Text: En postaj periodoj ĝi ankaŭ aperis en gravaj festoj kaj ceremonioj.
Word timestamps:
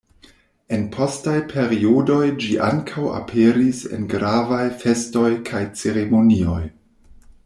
En 0.75 0.85
postaj 0.93 1.33
periodoj 1.51 2.23
ĝi 2.45 2.57
ankaŭ 2.69 3.03
aperis 3.19 3.81
en 3.99 4.09
gravaj 4.17 4.63
festoj 4.85 5.27
kaj 5.51 5.63
ceremonioj. 5.83 6.61